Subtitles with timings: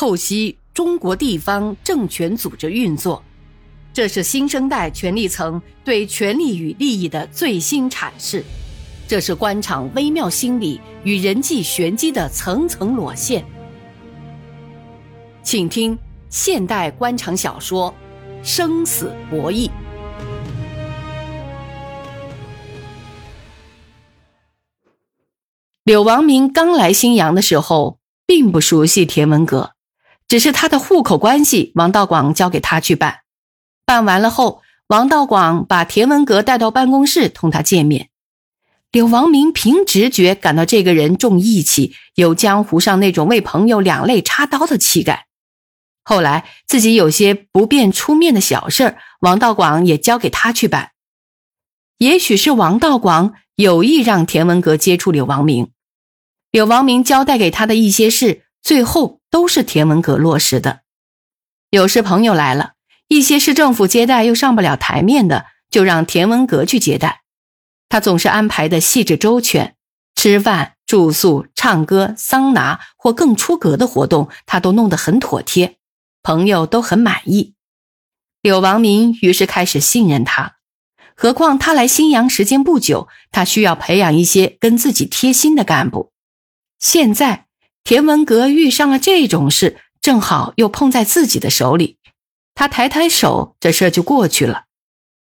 [0.00, 3.22] 透析中国地方政权组织运作，
[3.92, 8.42] 这是新生代权力层对权力与利益的最新阐释，
[9.06, 13.44] 这是官场微妙心理与人际玄机的层层裸现。
[15.42, 15.98] 请听
[16.30, 17.94] 现代官场小说
[18.42, 19.68] 《生死博弈》。
[25.84, 29.72] 柳王明刚来新阳的时候，并不熟悉田文阁。
[30.30, 33.22] 只是他的户口关系，王道广交给他去办。
[33.84, 38.10] 办完了后，王道广把田文阁带到办公室同他见面。
[38.92, 45.26] 柳王明凭直觉感到这个人重义气，有江湖上那种为朋友两肋插刀的气概。
[46.04, 50.92] 后来自己有些不便出面的小事王道广也交给他去办。
[51.98, 55.72] 也许是王道广有意让田文阁接触柳王明，
[56.52, 59.19] 柳王明交代给他的一些事，最后。
[59.30, 60.80] 都是田文阁落实的。
[61.70, 62.72] 有时朋友来了，
[63.06, 67.22] 一些市政府接待又上不了台面的，就让田文阁去接待。
[67.88, 69.76] 他总是安排的细致周全，
[70.16, 75.78] 吃饭、住宿、唱歌、桑拿或更出格的活动，他都弄得很妥帖，
[76.22, 77.54] 朋友都很满意。
[78.42, 80.56] 柳王明于是开始信任他。
[81.14, 86.12] 何况他来新阳时间不久，他需要培养一些跟自己贴心的干部。
[86.80, 87.46] 现在。
[87.90, 91.98] 田文革遇上了这种事，正好又碰在自己的手里，
[92.54, 94.66] 他抬抬手，这事儿就过去了。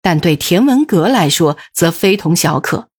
[0.00, 2.90] 但对田文革来说，则非同小可。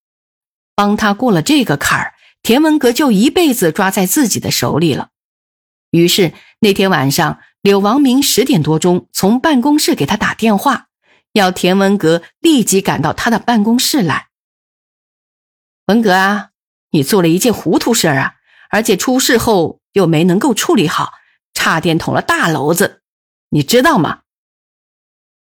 [0.75, 5.12] 帮他过了这个坎儿，田文革就一辈子抓在自己的手里了。
[5.92, 10.88] 于是那天晚上，柳王明十点多钟从办公室给他打电话，
[11.31, 14.28] 要田文革立即赶到他的办公室来。
[15.86, 16.50] 文革啊，
[16.92, 18.34] 你做了一件糊涂事儿啊！
[18.69, 21.13] 而且出事后又没能够处理好，
[21.53, 23.02] 差点捅了大娄子，
[23.49, 24.22] 你知道吗？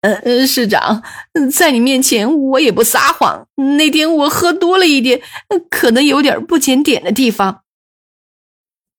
[0.01, 1.03] 呃呃，市长，
[1.51, 3.49] 在你面前我也不撒谎。
[3.79, 5.23] 那天我喝多了一点，
[5.71, 7.63] 可能有点不检点的地方。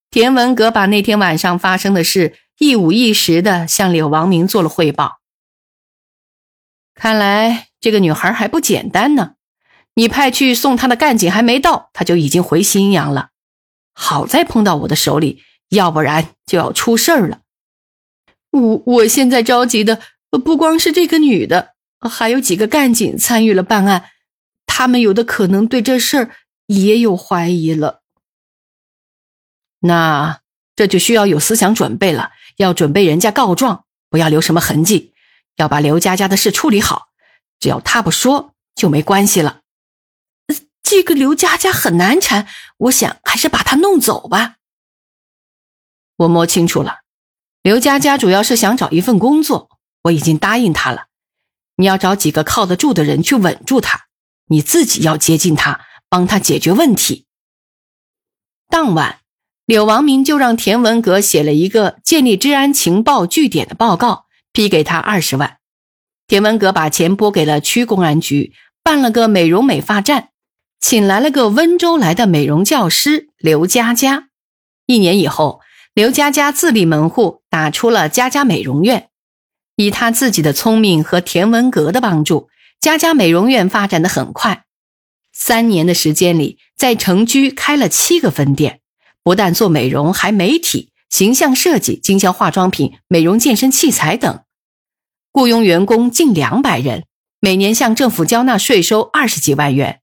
[0.10, 5.20] 田文革把那天晚上发生的事一五一十的向柳王明做了汇报。
[6.96, 9.36] 看来这个女孩还不简单呢，
[9.94, 13.30] 你派去送她的干警还没到，她就已经回新阳了。
[13.96, 17.40] 好在碰到我的手里，要不然就要出事儿了。
[18.52, 20.00] 我我现在着急的
[20.44, 24.12] 不光是这个女的，还有几个干警参与了办案，
[24.68, 26.32] 他们有的可能对这事儿
[26.68, 28.02] 也有怀疑了。
[29.80, 30.42] 那
[30.76, 35.14] 这就需要有思想准备了，要准备人家告状，不要留什么痕迹，
[35.56, 37.08] 要把刘佳佳的事处理好。
[37.60, 39.62] 只要他不说，就没关系了。
[40.86, 42.48] 这个刘佳佳很难缠，
[42.78, 44.58] 我想还是把她弄走吧。
[46.18, 47.00] 我摸清楚了，
[47.64, 49.72] 刘佳佳主要是想找一份工作，
[50.04, 51.08] 我已经答应她了。
[51.78, 54.06] 你要找几个靠得住的人去稳住她，
[54.46, 57.26] 你自己要接近她，帮她解决问题。
[58.70, 59.22] 当晚，
[59.66, 65.58] 柳王明就让田文革写了一个建立治安情报据点的报告，批给他二十万。
[66.28, 68.54] 田文革把钱拨给了区公安局，
[68.84, 70.30] 办了个美容美发站。
[70.88, 74.28] 请来了个温州来的美容教师刘佳佳。
[74.86, 75.60] 一年以后，
[75.96, 79.10] 刘佳佳自立门户，打出了佳佳美容院。
[79.78, 84.66] 以她自己的聪明和田文革的帮助，佳佳美容院发展的很快。
[85.34, 88.82] 三年的时间里，在城区开了七个分店，
[89.24, 94.44] 不但做美容，还媒体、形象设计、经销化妆品、美容健身器材等，
[95.32, 97.06] 雇佣员工近两百人，
[97.40, 100.02] 每年向政府交纳税收二十几万元。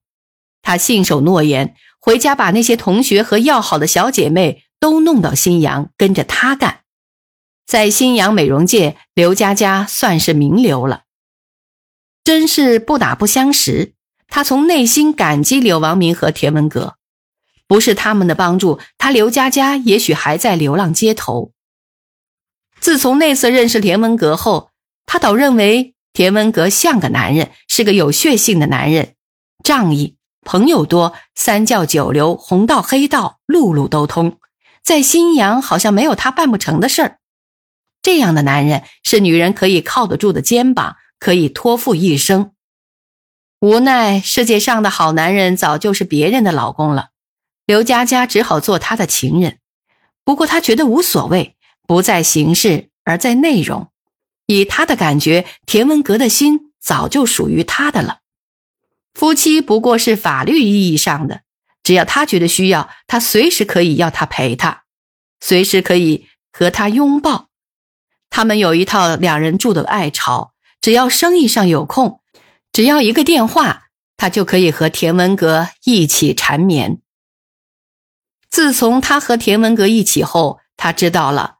[0.62, 6.80] 他信守诺言，回家把那些同学和要好的小姐妹都弄到新阳，跟着他干。
[7.66, 11.02] 在新阳美容界，刘佳佳算是名流了。
[12.24, 13.94] 真是不打不相识。
[14.28, 16.96] 他从内心感激柳王明和田文革，
[17.66, 21.52] 不是他们的帮助，他刘佳佳也许还在流浪街头。
[22.80, 24.70] 自从那次认识田文革后，
[25.04, 29.14] 他倒认为田文革像个男人，是个有血性的男人，
[29.62, 30.16] 仗义。
[30.44, 34.38] 朋友多，三教九流，红道黑道，路路都通。
[34.82, 37.18] 在新阳，好像没有他办不成的事儿。
[38.02, 42.52] 这样的男人是女人可以靠得住的肩膀，可以托付一生。
[43.60, 47.10] 无奈世界上的好男人早就是别人的老公了，
[47.64, 49.58] 刘佳佳只好做他的情人。
[50.24, 51.56] 不过她觉得无所谓，
[51.86, 53.92] 不在形式，而在内容。
[54.46, 58.21] 以她的感觉，田文革的心早就属于她的了。
[59.14, 61.42] 夫妻不过是法律意义上的，
[61.82, 64.84] 只要他觉得需要，他随时可以要他陪他，
[65.40, 67.48] 随时可以和他拥抱。
[68.30, 72.20] 他们有一套两人住的爱巢，只要生意上有空，
[72.72, 77.00] 只要一个电话，他就可以和田文革一起缠绵。
[78.48, 81.56] 自从他和田文革一起后，他知道了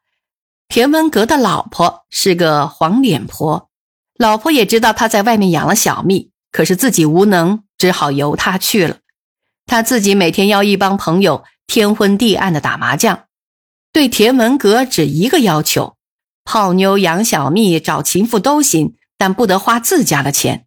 [0.69, 3.71] 田文革的老婆是个黄脸婆，
[4.17, 8.99] 老婆也知道他在外面养了小蜜，可是自己无能，只好由他去了。
[9.67, 13.25] 他自己每天邀一帮朋友天昏地暗的打麻将，
[13.93, 15.97] 对田文革只一个要求：
[16.45, 20.67] 泡妞、养小蜜、找情妇都行，但不得花自家的钱。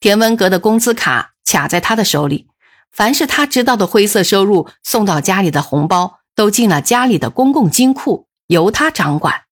[0.00, 2.46] 田文革的工资卡卡在他的手里，
[2.90, 9.42] 凡是他知道的灰色收入送到家里的红包，都进了家里的公共金库，由他掌管。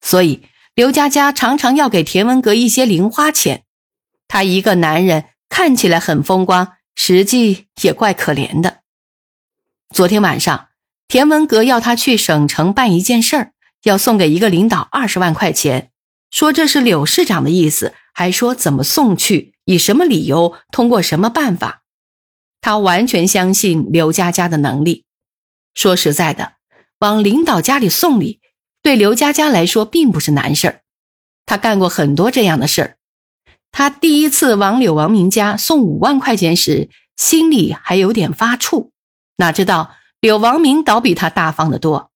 [0.00, 0.42] 所以
[0.74, 3.62] 刘佳佳常常要给田文革一些零花钱。
[4.34, 6.72] 他一个男人看起来很风光。
[6.96, 8.82] 实际也怪可怜的。
[9.92, 10.68] 昨天晚上，
[11.08, 13.52] 田文革要他去省城办一件事儿，
[13.82, 15.90] 要送给一个领导二十万块钱，
[16.30, 21.82] 说这是柳市长的意思，还说怎么送去，以什么理由，通过什么办法。
[22.60, 25.04] 他完全相信刘佳佳的能力。
[25.74, 26.54] 说实在的，
[27.00, 28.40] 往领导家里送礼，
[28.82, 30.80] 对刘佳佳来说并不是难事儿，
[31.44, 32.96] 他干过很多这样的事儿。
[33.76, 38.90] 他第一次往柳王明家送五万块钱时，心里还有点发怵，
[39.38, 42.12] 哪知道柳王明倒比他大方得多。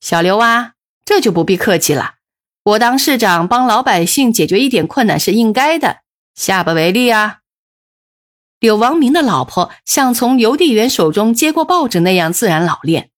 [0.00, 0.74] 小刘啊，
[1.04, 2.14] 这就不必客气了，
[2.62, 6.02] 我当市长帮老百姓解决一点困难是应该的，
[6.36, 7.38] 下不为例啊。
[8.60, 13.10] 柳王明的老婆像从邮递员手中接过报纸那样自然老练。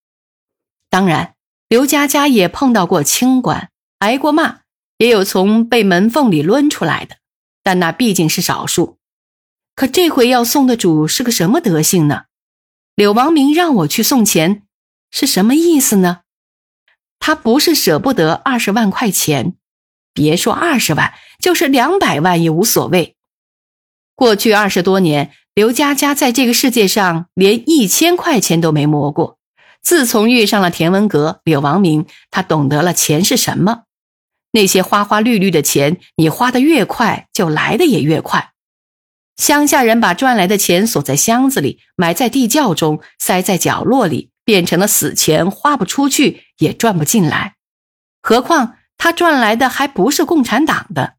[0.88, 1.34] 当然，
[1.68, 3.68] 刘佳佳也碰到过清官，
[3.98, 4.60] 挨过骂，
[4.96, 7.16] 也有从被门缝里抡出来的。
[7.62, 8.98] 但那毕竟是少数，
[9.74, 12.24] 可这回要送的主是个什么德行呢？
[12.94, 14.62] 柳王明让我去送钱，
[15.10, 16.20] 是什么意思呢？
[17.18, 19.54] 他不是舍不得二十万块钱，
[20.12, 23.16] 别说二十万，就是两百万也无所谓。
[24.14, 29.38] 过去二十多年，刘佳佳在这个世界上连一千块钱都没摸过。
[29.80, 33.84] 自从遇上了田文革、柳王明，他懂得了钱是什么。
[34.52, 38.52] 那些花花绿绿的钱，你花的越快，就来的也越快。
[39.36, 47.56] 乡下人把赚来的钱锁在箱子里，埋在地窖中，塞在角落里，变成了死钱，花不出去，也赚不进来。
[48.22, 51.14] 何况他赚来的还不是共产党的，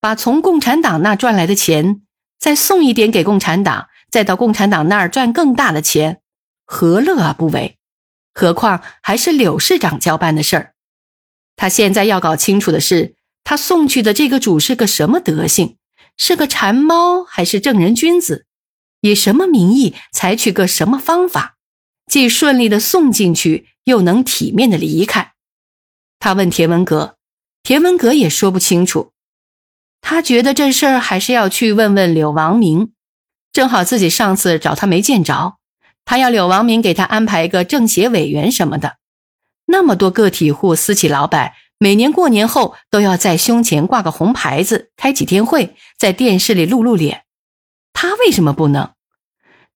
[0.00, 2.02] 把从共产党那赚来的钱
[2.38, 6.20] 再送一点给共产党，再到共产党那儿赚更大的钱，
[6.66, 7.78] 何乐而不为？
[8.32, 10.74] 何况还是柳市长交办的事儿。
[11.60, 15.76] 他现在要搞清楚的是，他送去的这个主是个什么德行？
[16.16, 18.46] 是个馋猫还是正人君子？
[19.02, 21.56] 以什么名义采取个什么方法，
[22.06, 25.34] 既顺利的送进去，又能体面的离开？
[26.18, 27.16] 他问田文革，
[27.62, 29.12] 田文革也说不清楚。
[30.00, 32.92] 他觉得这事儿还是要去问问柳王明。
[33.52, 35.58] 正好自己上次找他没见着，
[36.06, 38.96] 他要柳王明给他安排一个政协委员什么的。
[39.70, 47.22] 那么多个体户、私企老板，每年过年后都要在胸前挂个红牌子，开几天会，在电视里露露脸。
[47.92, 48.90] 他为什么不能？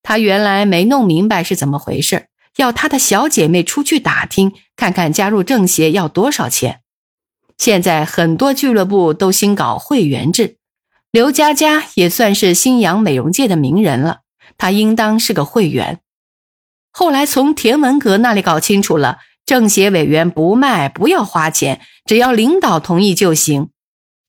[0.03, 2.27] 他原来没弄明白是怎么回事，
[2.57, 6.81] 要他的小姐妹出去打听，看看加入政协要多少钱。
[7.57, 10.57] 现在很多俱乐部都新搞会员制，
[11.09, 14.23] 刘佳佳也算是新阳美容界的名人了，
[14.57, 16.01] 她应当是个会员。
[16.91, 19.19] 后来从田文革那里搞清楚了。
[19.45, 23.69] 政协委员不卖，不要花钱，只要领导同意就行。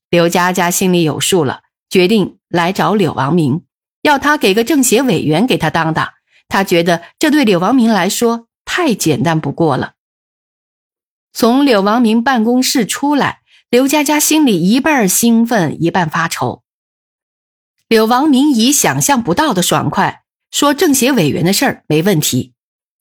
[0.09, 3.63] 刘佳佳心里有数了，决定来找柳王明，
[4.01, 6.09] 要他给个政协委员给他当当。
[6.47, 9.93] 他觉得这对柳王明来说太简单不过了。
[11.33, 16.63] 从柳王明办公室出来，刘佳佳心里一半兴奋，一半发愁。
[17.87, 22.53] 柳王明以想象不到的爽快说：“政协委员的事儿没问题。”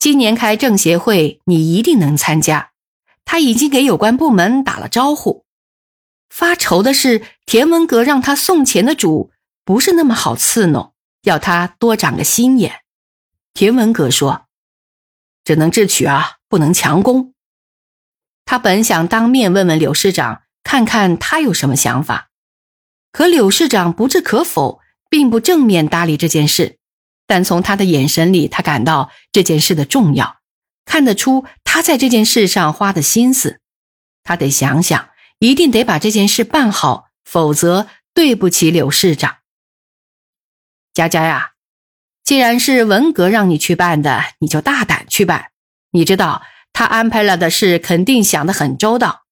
[0.06, 2.70] 今年开政协会，你一定能参加。
[3.24, 5.44] 他已经给有关部门打了招呼。
[6.30, 9.32] 发愁的是，田文革让他送钱的主
[9.64, 12.82] 不是那么好伺弄，要他多长个心眼。
[13.52, 14.46] 田文革说
[15.42, 17.34] ：“只能智取啊，不能强攻。”
[18.46, 22.28] 他本想当面问问柳市长，看看他有什么想法，
[23.10, 24.78] 可柳市长不置可否，
[25.10, 26.78] 并不正面搭理这件事。
[27.26, 30.38] 但从他的眼神里，他感到这件事的重要，
[30.84, 33.60] 看得出他在这件事上花的心思。
[34.22, 39.38] 他得想想，一定得把这件事办好，否则对不起柳市长。
[40.94, 41.52] 佳佳呀，
[42.24, 45.50] 既然是文革让你去办的，你就大胆去办。
[45.90, 46.42] 你知道
[46.72, 49.24] 他安排了的事肯定想得很周到。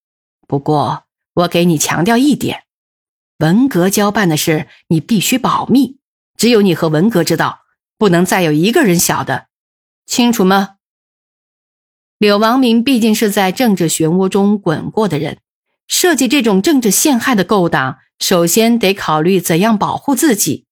[0.46, 2.64] 不过，我给你强调一点：
[3.38, 5.98] 文革交办的事，你必须保密，
[6.36, 7.63] 只有你和文革知道，
[8.04, 9.46] 不能再有一个人晓得，
[10.04, 10.76] 清楚吗？
[12.18, 15.38] 柳王明毕竟是在政治漩涡中滚过的人，
[15.88, 20.66] 设计这种政治陷害的勾当，首先得考虑怎样保护自己，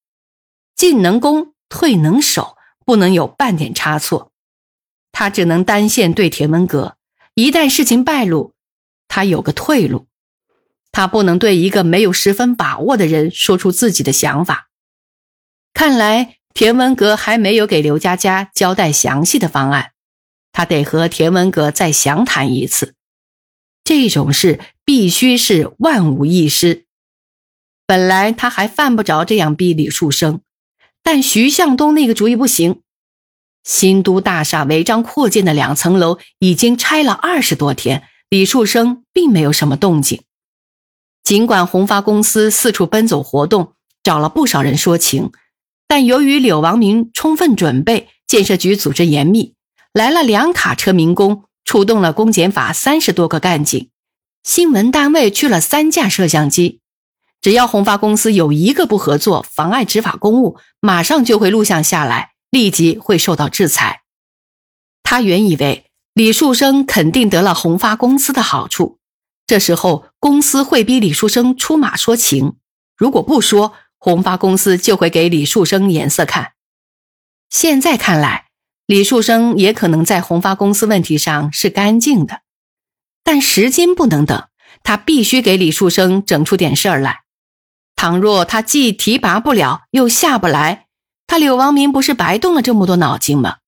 [0.75, 4.31] 进能攻，退能守，不能有半点差错。
[5.11, 6.99] 他只能单线对田文阁，
[7.33, 8.53] 一旦事情败露，
[9.09, 10.07] 他有个退路。
[10.91, 14.69] 他不能对一个没有十分把握的人说出自己的想法。
[15.73, 19.93] 看来田文阁还没有给刘佳佳交代详细的方案。
[20.53, 22.95] 他得和田文阁再详谈一次，
[23.85, 26.85] 这种事必须是万无一失。
[27.87, 30.41] 本来他还犯不着这样逼李树生，
[31.03, 32.83] 但徐向东那个主意不行。
[33.65, 40.23] 新都大厦违章扩建的两层楼已经拆了二十多天，李树生并没有什么动静。
[41.23, 45.31] 尽管宏发公司四处奔走活动，找了不少人说情，
[45.93, 49.53] 但由于柳王明充分准备，建设局组织严密。
[49.93, 53.91] 来了两卡车民工，出动了公检法三十多个干警，
[54.43, 56.81] 新闻单位去了三架摄像机。
[57.43, 64.01] 只要宏发公司有一个不合作、妨碍执法公务，马上就会录像下来，立即会受到制裁。
[65.03, 65.85] 他原以为
[66.15, 68.97] 李树生肯定得了宏发公司的好处，
[69.47, 72.55] 这时候公司会逼李树生出马说情，
[72.97, 76.55] 如果不说，宏发公司就会给李树生颜色看。
[77.49, 78.47] 现在看来。
[78.87, 82.41] 李树生也可能在宏发公司问题上是干净的，
[83.23, 84.49] 但时间不能等，
[84.83, 87.21] 他必须给李树生整出点事儿来。
[87.95, 90.89] 倘若他既提拔不了，又下不来，
[91.29, 93.59] 他柳王明不是白动了这么多脑筋吗？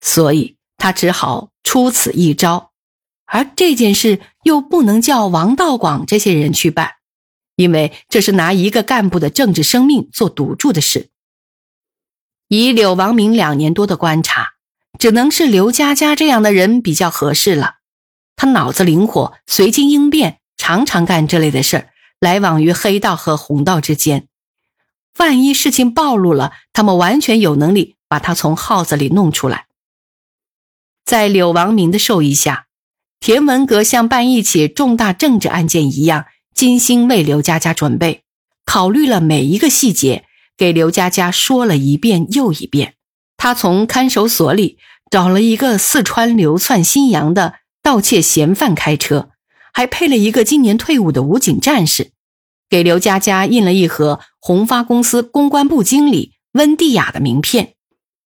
[0.00, 2.72] 所以他只好出此一招，
[3.24, 6.96] 而这件事又不能叫王道广这些人去办，
[7.56, 11.10] 因为这是拿一个干部的政治生命做赌注的事。
[12.48, 14.52] 以柳王明两年多的观察，
[14.98, 17.76] 只能是刘佳佳这样的人比较合适了。
[18.36, 21.90] 他脑子灵活，随机应变，常常干这类的事儿，
[22.20, 24.28] 来往于黑道和红道之间。
[25.18, 29.66] 万一事情暴露了，他们完全有能力把他从号子里弄出来。
[31.04, 32.66] 在柳王明的授意下，
[33.20, 38.22] 田文革像办一起重大政治案件一样，精心为刘佳佳准备，
[38.64, 40.24] 考虑了每一个细节。
[40.54, 42.94] 给刘佳佳说了一遍又一遍，
[43.36, 44.78] 他从看守所里
[45.10, 49.30] 找了一个四川流窜新阳的盗窃嫌犯开车，
[49.72, 52.12] 还配了一个今年退伍的武警战士，
[52.68, 57.74] 给刘佳佳印了一盒宏发公司公关部经理温蒂雅的名片，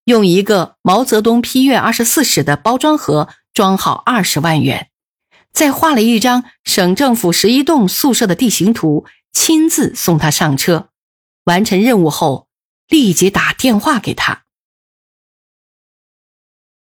[0.04, 4.88] 用一个毛泽东批阅二十四史的包装盒装好二十万元，
[5.56, 10.90] 再画了一张省政府十一栋宿舍的地形图，亲自送他上车。
[11.44, 12.48] 完成任务后，
[12.88, 14.42] 立即打电话给他。